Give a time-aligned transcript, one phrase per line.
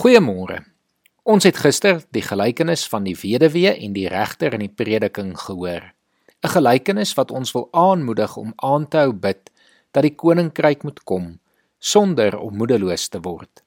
[0.00, 0.62] Goeiemôre.
[1.28, 5.92] Ons het gister die gelykenis van die weduwee en die regter in die prediking gehoor.
[6.40, 9.50] 'n Gelykenis wat ons wil aanmoedig om aan te hou bid
[9.92, 11.26] dat die koninkryk moet kom
[11.78, 13.62] sonder om moedeloos te word.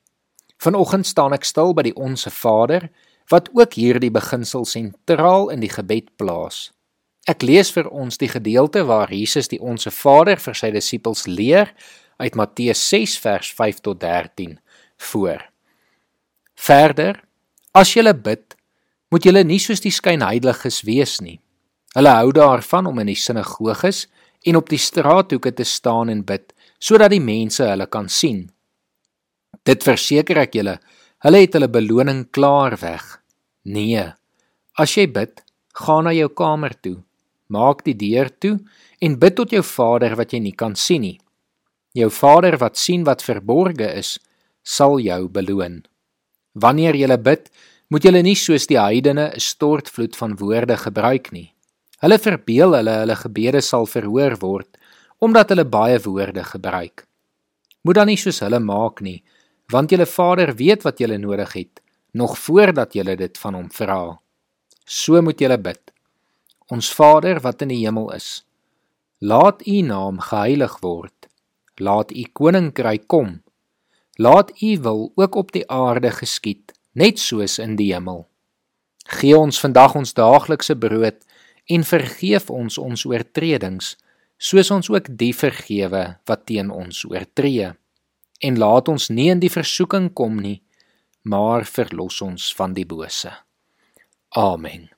[0.58, 2.90] Vanoggend staan ek stil by die Onse Vader
[3.30, 6.74] wat ook hierdie beginsel sentraal in die gebed plaas.
[7.28, 11.74] Ek lees vir ons die gedeelte waar Jesus die Onse Vader vir sy disippels leer
[12.18, 14.60] uit Matteus 6 vers 5 tot 13
[14.98, 15.53] voor.
[16.56, 17.24] Verder,
[17.74, 18.56] as jy bid,
[19.12, 21.40] moet jy nie soos die skynheiliges wees nie.
[21.94, 24.08] Hulle hou daarvan om in die sinagoges
[24.46, 26.54] en op die straathoeke te staan en bid
[26.84, 28.50] sodat die mense hulle kan sien.
[29.64, 30.80] Dit verseker ek julle,
[31.24, 33.06] hulle het hulle beloning klaar weg.
[33.64, 34.10] Nee.
[34.76, 35.40] As jy bid,
[35.78, 36.98] gaan na jou kamer toe,
[37.48, 38.58] maak die deur toe
[39.00, 41.18] en bid tot jou Vader wat jy nie kan sien nie.
[41.94, 44.18] Jou Vader wat sien wat verborge is,
[44.66, 45.84] sal jou beloon.
[46.54, 47.50] Wanneer jy bid,
[47.90, 51.54] moet jy nie soos die heidene 'n stortvloed van woorde gebruik nie.
[52.02, 54.78] Hulle verbeel hulle hulle gebede sal verhoor word
[55.24, 57.08] omdat hulle baie woorde gebruik.
[57.84, 59.24] Moet dan nie soos hulle maak nie,
[59.72, 64.20] want julle Vader weet wat julle nodig het nog voordat julle dit van hom vra.
[64.86, 65.82] So moet julle bid.
[66.70, 68.44] Ons Vader wat in die hemel is,
[69.20, 71.30] laat U naam geheilig word.
[71.82, 73.42] Laat U koninkryk kom.
[74.18, 78.28] Laat U wil ook op die aarde geskied, net soos in die hemel.
[79.06, 81.24] Gee ons vandag ons daaglikse brood
[81.66, 83.96] en vergeef ons ons oortredings
[84.44, 87.72] soos ons ook die vergewe wat teen ons oortree.
[88.44, 90.60] En laat ons nie in die versoeking kom nie,
[91.24, 93.32] maar verlos ons van die bose.
[94.36, 94.90] Amen.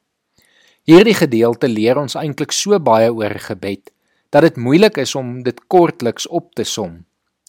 [0.86, 3.92] Hierdie gedeelte leer ons eintlik so baie oor gebed
[4.34, 7.04] dat dit moeilik is om dit kortliks op te som.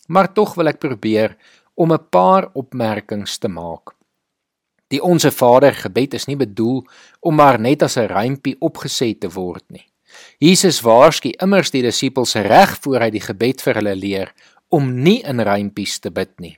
[0.07, 1.37] Maar tog wil ek probeer
[1.75, 3.95] om 'n paar opmerkings te maak.
[4.89, 6.85] Die Onse Vader gebed is nie bedoel
[7.21, 9.87] om maar net as 'n rympie opgesê te word nie.
[10.39, 14.33] Jesus waarsku immers die disippels reg voor hy die gebed vir hulle leer
[14.69, 16.57] om nie in rympies te bid nie.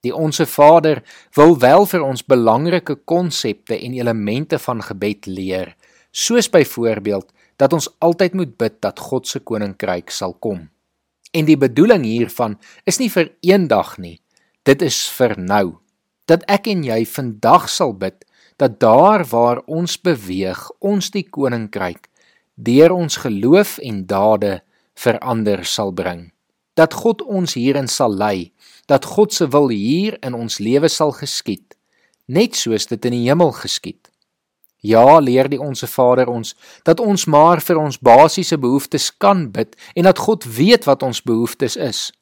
[0.00, 1.02] Die Onse Vader
[1.34, 5.74] wil wel vir ons belangrike konsepte en elemente van gebed leer,
[6.10, 10.68] soos byvoorbeeld dat ons altyd moet bid dat God se koninkryk sal kom.
[11.32, 12.56] En die bedoeling hiervan
[12.88, 14.18] is nie vir eendag nie.
[14.64, 15.78] Dit is vir nou.
[16.28, 18.24] Dat ek en jy vandag sal bid
[18.58, 22.08] dat daar waar ons beweeg, ons die koninkryk
[22.58, 24.56] deur ons geloof en dade
[24.98, 26.32] verander sal bring.
[26.74, 28.50] Dat God ons hierin sal lei,
[28.90, 31.76] dat God se wil hier in ons lewe sal geskied,
[32.26, 34.07] net soos dit in die hemel geskied.
[34.80, 36.54] Ja, leer die onsse Vader ons
[36.86, 41.22] dat ons maar vir ons basiese behoeftes kan bid en dat God weet wat ons
[41.22, 42.12] behoeftes is.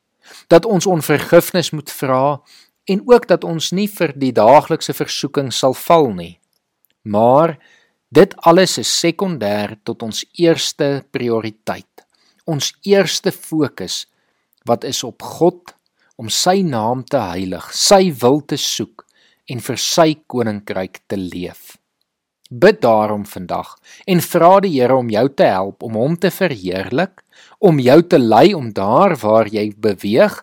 [0.49, 2.41] Dat ons onvergifnis moet vra
[2.87, 6.39] en ook dat ons nie vir die daaglikse versoeking sal val nie.
[7.03, 7.59] Maar
[8.17, 12.05] Dit alles is sekondêr tot ons eerste prioriteit.
[12.47, 14.05] Ons eerste fokus
[14.67, 15.75] wat is op God
[16.17, 19.05] om sy naam te heilig, sy wil te soek
[19.51, 21.75] en vir sy koninkryk te leef.
[22.51, 23.75] Bid daarom vandag
[24.07, 27.25] en vra die Here om jou te help om hom te verheerlik,
[27.59, 30.37] om jou te lei om daar waar jy beweeg,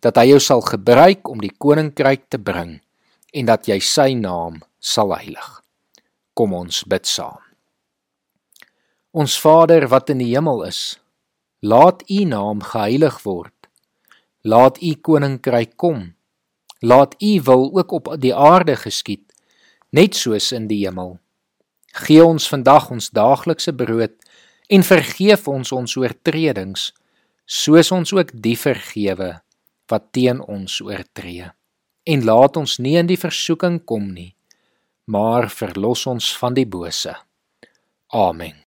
[0.00, 2.78] dat hy jou sal gebruik om die koninkryk te bring
[3.34, 5.60] en dat jy sy naam sal heilig.
[6.34, 7.42] Kom ons bid saam.
[9.10, 11.00] Ons Vader wat in die hemel is,
[11.66, 13.54] laat U naam geheilig word.
[14.46, 16.12] Laat U koninkryk kom.
[16.80, 19.26] Laat U wil ook op die aarde geskied,
[19.90, 21.18] net soos in die hemel.
[21.92, 24.14] Gee ons vandag ons daaglikse brood
[24.70, 26.90] en vergeef ons ons oortredings,
[27.46, 29.32] soos ons ook die vergewe
[29.90, 31.50] wat teen ons oortree.
[32.06, 34.30] En laat ons nie in die versoeking kom nie,
[35.10, 37.16] maar verlos ons van die bose.
[38.14, 38.69] Amen.